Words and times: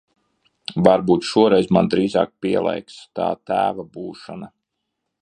Varbūt 0.87 1.27
šoreiz 1.33 1.69
man 1.77 1.91
drīzāk 1.95 2.33
pielēks 2.47 2.99
tā 3.21 3.31
tēva 3.51 3.89
būšana? 3.99 4.55